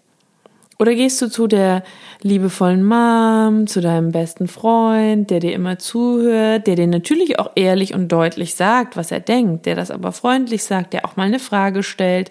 Oder 0.80 0.94
gehst 0.94 1.20
du 1.20 1.28
zu 1.28 1.46
der 1.46 1.82
liebevollen 2.22 2.82
Mom, 2.82 3.66
zu 3.66 3.82
deinem 3.82 4.12
besten 4.12 4.49
Freund, 4.49 5.28
der 5.28 5.38
dir 5.38 5.52
immer 5.52 5.78
zuhört, 5.78 6.66
der 6.66 6.75
dir 6.75 6.87
natürlich 6.87 7.38
auch 7.38 7.50
ehrlich 7.54 7.92
und 7.92 8.08
deutlich 8.08 8.54
sagt, 8.54 8.96
was 8.96 9.12
er 9.12 9.20
denkt, 9.20 9.66
der 9.66 9.76
das 9.76 9.90
aber 9.90 10.10
freundlich 10.12 10.64
sagt, 10.64 10.94
der 10.94 11.04
auch 11.04 11.16
mal 11.16 11.25
eine 11.25 11.38
Frage 11.38 11.82
stellt, 11.82 12.30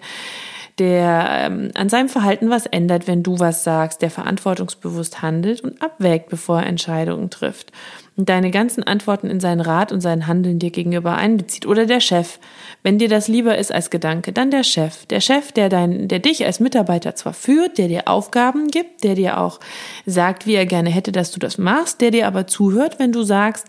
der 0.80 1.28
ähm, 1.44 1.70
an 1.74 1.88
seinem 1.88 2.08
Verhalten 2.08 2.50
was 2.50 2.66
ändert, 2.66 3.06
wenn 3.06 3.22
du 3.22 3.38
was 3.38 3.62
sagst, 3.62 4.02
der 4.02 4.10
verantwortungsbewusst 4.10 5.22
handelt 5.22 5.60
und 5.60 5.80
abwägt, 5.80 6.30
bevor 6.30 6.60
er 6.60 6.66
Entscheidungen 6.66 7.30
trifft 7.30 7.70
und 8.16 8.28
deine 8.28 8.50
ganzen 8.50 8.82
Antworten 8.82 9.28
in 9.30 9.40
seinen 9.40 9.60
Rat 9.60 9.92
und 9.92 10.00
sein 10.00 10.26
Handeln 10.26 10.58
dir 10.58 10.70
gegenüber 10.70 11.14
einbezieht. 11.16 11.66
Oder 11.66 11.86
der 11.86 12.00
Chef. 12.00 12.38
Wenn 12.82 12.98
dir 12.98 13.08
das 13.08 13.28
lieber 13.28 13.56
ist 13.56 13.72
als 13.72 13.88
Gedanke, 13.88 14.32
dann 14.32 14.50
der 14.50 14.62
Chef. 14.62 15.06
Der 15.06 15.20
Chef, 15.20 15.52
der 15.52 15.68
dein, 15.70 16.06
der 16.06 16.18
dich 16.18 16.44
als 16.44 16.60
Mitarbeiter 16.60 17.14
zwar 17.14 17.32
führt, 17.32 17.78
der 17.78 17.88
dir 17.88 18.08
Aufgaben 18.08 18.68
gibt, 18.68 19.04
der 19.04 19.14
dir 19.14 19.38
auch 19.38 19.58
sagt, 20.04 20.46
wie 20.46 20.54
er 20.54 20.66
gerne 20.66 20.90
hätte, 20.90 21.12
dass 21.12 21.30
du 21.30 21.40
das 21.40 21.56
machst, 21.56 22.00
der 22.00 22.10
dir 22.10 22.26
aber 22.26 22.46
zuhört, 22.46 22.98
wenn 22.98 23.12
du 23.12 23.22
sagst, 23.22 23.66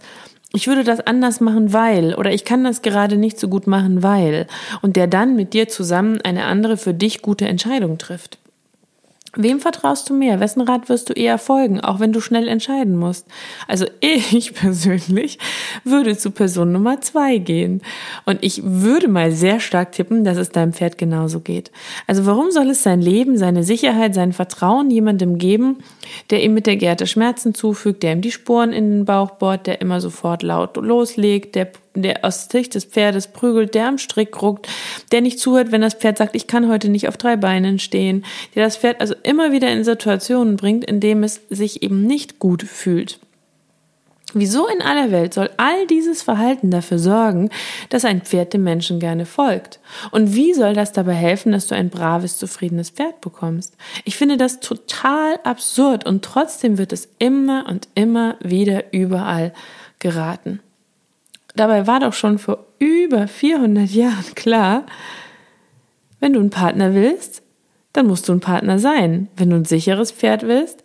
ich 0.53 0.67
würde 0.67 0.83
das 0.83 0.99
anders 0.99 1.39
machen, 1.39 1.73
weil, 1.73 2.13
oder 2.15 2.33
ich 2.33 2.43
kann 2.43 2.63
das 2.63 2.81
gerade 2.81 3.17
nicht 3.17 3.39
so 3.39 3.47
gut 3.47 3.67
machen, 3.67 4.03
weil, 4.03 4.47
und 4.81 4.95
der 4.95 5.07
dann 5.07 5.35
mit 5.35 5.53
dir 5.53 5.69
zusammen 5.69 6.19
eine 6.21 6.45
andere 6.45 6.77
für 6.77 6.93
dich 6.93 7.21
gute 7.21 7.47
Entscheidung 7.47 7.97
trifft. 7.97 8.40
Wem 9.37 9.61
vertraust 9.61 10.09
du 10.09 10.13
mehr? 10.13 10.41
Wessen 10.41 10.61
Rat 10.61 10.89
wirst 10.89 11.09
du 11.09 11.13
eher 11.13 11.37
folgen, 11.37 11.79
auch 11.79 12.01
wenn 12.01 12.11
du 12.11 12.19
schnell 12.19 12.49
entscheiden 12.49 12.97
musst? 12.97 13.25
Also 13.65 13.85
ich 14.01 14.53
persönlich 14.53 15.39
würde 15.85 16.17
zu 16.17 16.31
Person 16.31 16.73
Nummer 16.73 16.99
zwei 16.99 17.37
gehen. 17.37 17.81
Und 18.25 18.39
ich 18.43 18.61
würde 18.63 19.07
mal 19.07 19.31
sehr 19.31 19.61
stark 19.61 19.93
tippen, 19.93 20.25
dass 20.25 20.37
es 20.37 20.49
deinem 20.49 20.73
Pferd 20.73 20.97
genauso 20.97 21.39
geht. 21.39 21.71
Also 22.07 22.25
warum 22.25 22.51
soll 22.51 22.69
es 22.69 22.83
sein 22.83 23.01
Leben, 23.01 23.37
seine 23.37 23.63
Sicherheit, 23.63 24.13
sein 24.15 24.33
Vertrauen 24.33 24.91
jemandem 24.91 25.37
geben, 25.37 25.77
der 26.29 26.43
ihm 26.43 26.53
mit 26.53 26.67
der 26.67 26.75
Gerte 26.75 27.07
Schmerzen 27.07 27.53
zufügt, 27.53 28.03
der 28.03 28.13
ihm 28.13 28.21
die 28.21 28.31
Sporen 28.31 28.73
in 28.73 28.91
den 28.91 29.05
Bauch 29.05 29.31
bohrt, 29.31 29.65
der 29.65 29.79
immer 29.79 30.01
sofort 30.01 30.43
laut 30.43 30.75
loslegt, 30.75 31.55
der 31.55 31.71
der 31.93 32.23
aus 32.23 32.47
Sicht 32.49 32.75
des 32.75 32.85
Pferdes 32.85 33.27
prügelt, 33.27 33.75
der 33.75 33.87
am 33.87 33.97
Strick 33.97 34.41
ruckt, 34.41 34.67
der 35.11 35.21
nicht 35.21 35.39
zuhört, 35.39 35.71
wenn 35.71 35.81
das 35.81 35.95
Pferd 35.95 36.17
sagt, 36.17 36.35
ich 36.35 36.47
kann 36.47 36.69
heute 36.69 36.89
nicht 36.89 37.07
auf 37.07 37.17
drei 37.17 37.35
Beinen 37.35 37.79
stehen, 37.79 38.25
der 38.55 38.63
das 38.63 38.77
Pferd 38.77 39.01
also 39.01 39.15
immer 39.23 39.51
wieder 39.51 39.69
in 39.71 39.83
Situationen 39.83 40.55
bringt, 40.55 40.85
in 40.85 40.99
dem 40.99 41.23
es 41.23 41.41
sich 41.49 41.83
eben 41.83 42.03
nicht 42.03 42.39
gut 42.39 42.63
fühlt. 42.63 43.19
Wieso 44.33 44.67
in 44.67 44.81
aller 44.81 45.11
Welt 45.11 45.33
soll 45.33 45.49
all 45.57 45.87
dieses 45.87 46.21
Verhalten 46.21 46.71
dafür 46.71 46.99
sorgen, 46.99 47.49
dass 47.89 48.05
ein 48.05 48.21
Pferd 48.21 48.53
dem 48.53 48.63
Menschen 48.63 48.99
gerne 48.99 49.25
folgt? 49.25 49.79
Und 50.11 50.33
wie 50.33 50.53
soll 50.53 50.73
das 50.73 50.93
dabei 50.93 51.13
helfen, 51.13 51.51
dass 51.51 51.67
du 51.67 51.75
ein 51.75 51.89
braves, 51.89 52.37
zufriedenes 52.37 52.91
Pferd 52.91 53.19
bekommst? 53.19 53.75
Ich 54.05 54.15
finde 54.15 54.37
das 54.37 54.61
total 54.61 55.37
absurd 55.43 56.05
und 56.05 56.23
trotzdem 56.23 56.77
wird 56.77 56.93
es 56.93 57.09
immer 57.19 57.65
und 57.67 57.89
immer 57.93 58.37
wieder 58.39 58.93
überall 58.93 59.53
geraten. 59.99 60.61
Dabei 61.55 61.87
war 61.87 61.99
doch 61.99 62.13
schon 62.13 62.39
vor 62.39 62.65
über 62.79 63.27
400 63.27 63.89
Jahren 63.89 64.35
klar, 64.35 64.85
wenn 66.19 66.33
du 66.33 66.39
einen 66.39 66.49
Partner 66.49 66.93
willst, 66.93 67.41
dann 67.93 68.07
musst 68.07 68.29
du 68.29 68.33
ein 68.33 68.39
Partner 68.39 68.79
sein. 68.79 69.27
Wenn 69.35 69.49
du 69.49 69.57
ein 69.57 69.65
sicheres 69.65 70.11
Pferd 70.11 70.43
willst, 70.43 70.83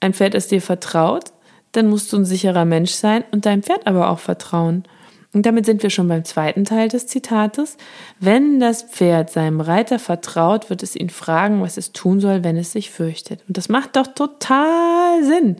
ein 0.00 0.12
Pferd, 0.12 0.34
das 0.34 0.48
dir 0.48 0.60
vertraut, 0.60 1.32
dann 1.72 1.88
musst 1.88 2.12
du 2.12 2.16
ein 2.16 2.24
sicherer 2.24 2.64
Mensch 2.64 2.90
sein 2.92 3.24
und 3.30 3.46
deinem 3.46 3.62
Pferd 3.62 3.86
aber 3.86 4.10
auch 4.10 4.18
vertrauen. 4.18 4.84
Und 5.32 5.46
damit 5.46 5.64
sind 5.64 5.84
wir 5.84 5.90
schon 5.90 6.08
beim 6.08 6.24
zweiten 6.24 6.64
Teil 6.64 6.88
des 6.88 7.06
Zitates. 7.06 7.76
Wenn 8.18 8.58
das 8.58 8.82
Pferd 8.82 9.30
seinem 9.30 9.60
Reiter 9.60 10.00
vertraut, 10.00 10.70
wird 10.70 10.82
es 10.82 10.96
ihn 10.96 11.10
fragen, 11.10 11.62
was 11.62 11.76
es 11.76 11.92
tun 11.92 12.18
soll, 12.18 12.42
wenn 12.42 12.56
es 12.56 12.72
sich 12.72 12.90
fürchtet. 12.90 13.44
Und 13.46 13.56
das 13.56 13.68
macht 13.68 13.94
doch 13.94 14.08
total 14.08 15.22
Sinn. 15.22 15.56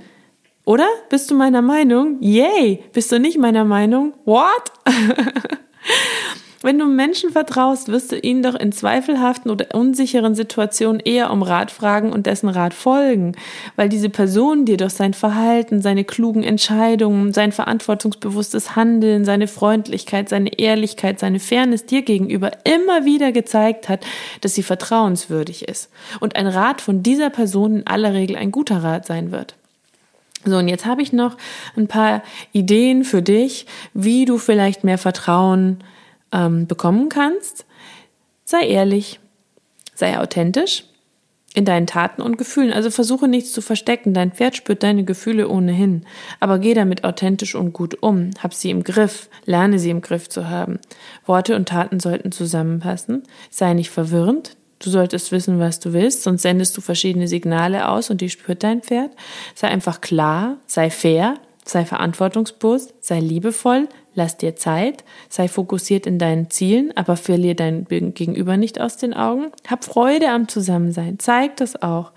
Oder? 0.70 0.86
Bist 1.08 1.28
du 1.28 1.34
meiner 1.34 1.62
Meinung? 1.62 2.18
Yay! 2.20 2.84
Bist 2.92 3.10
du 3.10 3.18
nicht 3.18 3.38
meiner 3.38 3.64
Meinung? 3.64 4.14
What? 4.24 4.70
Wenn 6.62 6.78
du 6.78 6.86
Menschen 6.86 7.32
vertraust, 7.32 7.88
wirst 7.88 8.12
du 8.12 8.16
ihnen 8.16 8.44
doch 8.44 8.54
in 8.54 8.70
zweifelhaften 8.70 9.50
oder 9.50 9.74
unsicheren 9.74 10.36
Situationen 10.36 11.00
eher 11.00 11.32
um 11.32 11.42
Rat 11.42 11.72
fragen 11.72 12.12
und 12.12 12.26
dessen 12.26 12.48
Rat 12.48 12.72
folgen, 12.72 13.32
weil 13.74 13.88
diese 13.88 14.10
Person 14.10 14.64
dir 14.64 14.76
durch 14.76 14.92
sein 14.92 15.12
Verhalten, 15.12 15.82
seine 15.82 16.04
klugen 16.04 16.44
Entscheidungen, 16.44 17.32
sein 17.32 17.50
verantwortungsbewusstes 17.50 18.76
Handeln, 18.76 19.24
seine 19.24 19.48
Freundlichkeit, 19.48 20.28
seine 20.28 20.56
Ehrlichkeit, 20.56 21.18
seine 21.18 21.40
Fairness 21.40 21.84
dir 21.84 22.02
gegenüber 22.02 22.52
immer 22.62 23.04
wieder 23.04 23.32
gezeigt 23.32 23.88
hat, 23.88 24.06
dass 24.40 24.54
sie 24.54 24.62
vertrauenswürdig 24.62 25.66
ist 25.66 25.90
und 26.20 26.36
ein 26.36 26.46
Rat 26.46 26.80
von 26.80 27.02
dieser 27.02 27.30
Person 27.30 27.78
in 27.78 27.86
aller 27.88 28.14
Regel 28.14 28.36
ein 28.36 28.52
guter 28.52 28.84
Rat 28.84 29.04
sein 29.04 29.32
wird. 29.32 29.56
So, 30.44 30.56
und 30.56 30.68
jetzt 30.68 30.86
habe 30.86 31.02
ich 31.02 31.12
noch 31.12 31.36
ein 31.76 31.86
paar 31.86 32.22
Ideen 32.52 33.04
für 33.04 33.22
dich, 33.22 33.66
wie 33.92 34.24
du 34.24 34.38
vielleicht 34.38 34.84
mehr 34.84 34.98
Vertrauen 34.98 35.84
ähm, 36.32 36.66
bekommen 36.66 37.08
kannst. 37.08 37.66
Sei 38.44 38.66
ehrlich, 38.66 39.20
sei 39.94 40.18
authentisch 40.18 40.84
in 41.54 41.64
deinen 41.64 41.86
Taten 41.86 42.22
und 42.22 42.38
Gefühlen. 42.38 42.72
Also 42.72 42.90
versuche 42.90 43.28
nichts 43.28 43.52
zu 43.52 43.60
verstecken. 43.60 44.14
Dein 44.14 44.32
Pferd 44.32 44.56
spürt 44.56 44.82
deine 44.82 45.04
Gefühle 45.04 45.48
ohnehin. 45.48 46.06
Aber 46.38 46.58
geh 46.58 46.74
damit 46.74 47.04
authentisch 47.04 47.54
und 47.54 47.72
gut 47.72 48.02
um. 48.02 48.30
Hab 48.40 48.54
sie 48.54 48.70
im 48.70 48.84
Griff. 48.84 49.28
Lerne 49.46 49.78
sie 49.78 49.90
im 49.90 50.00
Griff 50.00 50.28
zu 50.28 50.48
haben. 50.48 50.78
Worte 51.26 51.56
und 51.56 51.68
Taten 51.68 52.00
sollten 52.00 52.32
zusammenpassen. 52.32 53.24
Sei 53.50 53.74
nicht 53.74 53.90
verwirrend. 53.90 54.56
Du 54.80 54.88
solltest 54.88 55.30
wissen, 55.30 55.60
was 55.60 55.78
du 55.78 55.92
willst, 55.92 56.22
sonst 56.22 56.42
sendest 56.42 56.74
du 56.76 56.80
verschiedene 56.80 57.28
Signale 57.28 57.88
aus 57.88 58.08
und 58.08 58.22
die 58.22 58.30
spürt 58.30 58.62
dein 58.62 58.80
Pferd. 58.80 59.10
Sei 59.54 59.68
einfach 59.68 60.00
klar, 60.00 60.56
sei 60.66 60.88
fair, 60.88 61.34
sei 61.66 61.84
verantwortungsbewusst, 61.84 62.94
sei 63.00 63.20
liebevoll, 63.20 63.88
lass 64.14 64.38
dir 64.38 64.56
Zeit, 64.56 65.04
sei 65.28 65.48
fokussiert 65.48 66.06
in 66.06 66.18
deinen 66.18 66.48
Zielen, 66.48 66.96
aber 66.96 67.16
verlier 67.16 67.54
dein 67.54 67.84
Gegenüber 67.84 68.56
nicht 68.56 68.80
aus 68.80 68.96
den 68.96 69.12
Augen. 69.12 69.52
Hab 69.68 69.84
Freude 69.84 70.30
am 70.30 70.48
Zusammensein, 70.48 71.18
zeig 71.18 71.58
das 71.58 71.82
auch. 71.82 72.12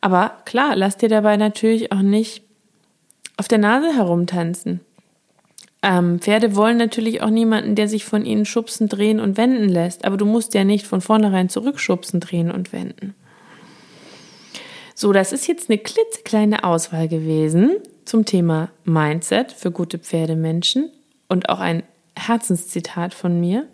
Aber 0.00 0.32
klar, 0.46 0.74
lass 0.74 0.96
dir 0.96 1.08
dabei 1.08 1.36
natürlich 1.36 1.92
auch 1.92 2.02
nicht 2.02 2.42
auf 3.36 3.46
der 3.46 3.58
Nase 3.58 3.94
herumtanzen. 3.94 4.80
Ähm, 5.82 6.18
Pferde 6.18 6.56
wollen 6.56 6.76
natürlich 6.76 7.22
auch 7.22 7.30
niemanden, 7.30 7.74
der 7.74 7.88
sich 7.88 8.04
von 8.04 8.24
ihnen 8.24 8.44
schubsen, 8.44 8.88
drehen 8.88 9.20
und 9.20 9.36
wenden 9.36 9.68
lässt. 9.68 10.04
Aber 10.04 10.16
du 10.16 10.24
musst 10.24 10.54
ja 10.54 10.64
nicht 10.64 10.86
von 10.86 11.00
vornherein 11.00 11.48
zurückschubsen, 11.48 12.20
drehen 12.20 12.50
und 12.50 12.72
wenden. 12.72 13.14
So, 14.94 15.12
das 15.12 15.32
ist 15.32 15.46
jetzt 15.46 15.70
eine 15.70 15.78
klitzekleine 15.78 16.64
Auswahl 16.64 17.06
gewesen 17.06 17.76
zum 18.04 18.24
Thema 18.24 18.70
Mindset 18.84 19.52
für 19.52 19.70
gute 19.70 19.98
Pferdemenschen 19.98 20.90
und 21.28 21.48
auch 21.50 21.60
ein 21.60 21.84
Herzenszitat 22.16 23.14
von 23.14 23.38
mir. 23.38 23.68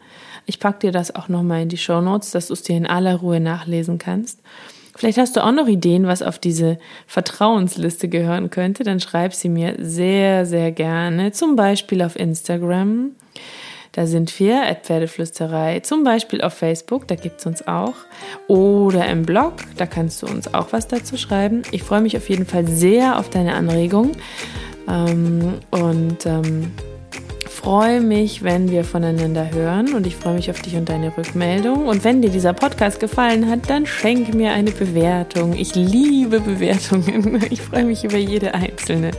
Ich 0.44 0.60
packe 0.60 0.80
dir 0.80 0.92
das 0.92 1.14
auch 1.14 1.28
nochmal 1.28 1.62
in 1.62 1.70
die 1.70 1.78
Show 1.78 2.02
Notes, 2.02 2.32
dass 2.32 2.48
du 2.48 2.52
es 2.52 2.62
dir 2.62 2.76
in 2.76 2.86
aller 2.86 3.16
Ruhe 3.16 3.40
nachlesen 3.40 3.96
kannst. 3.96 4.40
Vielleicht 4.96 5.18
hast 5.18 5.36
du 5.36 5.44
auch 5.44 5.52
noch 5.52 5.66
Ideen, 5.66 6.06
was 6.06 6.22
auf 6.22 6.38
diese 6.38 6.78
Vertrauensliste 7.06 8.08
gehören 8.08 8.50
könnte, 8.50 8.84
dann 8.84 9.00
schreib 9.00 9.34
sie 9.34 9.48
mir 9.48 9.74
sehr, 9.78 10.46
sehr 10.46 10.70
gerne. 10.70 11.32
Zum 11.32 11.56
Beispiel 11.56 12.02
auf 12.02 12.16
Instagram. 12.16 13.10
Da 13.94 14.06
sind 14.06 14.40
wir, 14.40 14.66
at 14.66 14.86
Pferdeflüsterei, 14.86 15.80
zum 15.80 16.02
Beispiel 16.02 16.42
auf 16.42 16.54
Facebook, 16.54 17.06
da 17.06 17.14
gibt 17.14 17.38
es 17.38 17.46
uns 17.46 17.66
auch. 17.68 17.94
Oder 18.48 19.06
im 19.06 19.22
Blog, 19.22 19.54
da 19.76 19.86
kannst 19.86 20.22
du 20.22 20.26
uns 20.26 20.52
auch 20.52 20.72
was 20.72 20.88
dazu 20.88 21.16
schreiben. 21.16 21.62
Ich 21.70 21.84
freue 21.84 22.00
mich 22.00 22.16
auf 22.16 22.28
jeden 22.28 22.44
Fall 22.44 22.66
sehr 22.66 23.18
auf 23.20 23.30
deine 23.30 23.54
Anregungen. 23.54 24.16
Ähm, 24.88 25.54
und 25.70 26.26
ähm, 26.26 26.72
freue 27.64 28.02
mich, 28.02 28.42
wenn 28.42 28.70
wir 28.70 28.84
voneinander 28.84 29.50
hören 29.50 29.94
und 29.94 30.06
ich 30.06 30.16
freue 30.16 30.34
mich 30.34 30.50
auf 30.50 30.60
dich 30.60 30.76
und 30.76 30.90
deine 30.90 31.16
Rückmeldung. 31.16 31.88
Und 31.88 32.04
wenn 32.04 32.20
dir 32.20 32.28
dieser 32.28 32.52
Podcast 32.52 33.00
gefallen 33.00 33.48
hat, 33.48 33.70
dann 33.70 33.86
schenk 33.86 34.34
mir 34.34 34.52
eine 34.52 34.70
Bewertung. 34.70 35.54
Ich 35.54 35.74
liebe 35.74 36.40
Bewertungen. 36.40 37.40
Ich 37.50 37.62
freue 37.62 37.84
mich 37.84 38.04
über 38.04 38.18
jede 38.18 38.52
einzelne. 38.52 39.12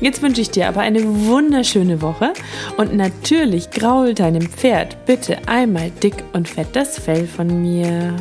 Jetzt 0.00 0.22
wünsche 0.22 0.40
ich 0.40 0.50
dir 0.50 0.66
aber 0.66 0.80
eine 0.80 1.04
wunderschöne 1.04 2.02
Woche 2.02 2.32
und 2.76 2.96
natürlich 2.96 3.70
graul 3.70 4.12
deinem 4.12 4.42
Pferd 4.42 4.96
bitte 5.06 5.38
einmal 5.46 5.90
dick 6.02 6.24
und 6.32 6.48
fett 6.48 6.68
das 6.72 6.98
Fell 6.98 7.28
von 7.28 7.62
mir. 7.62 8.16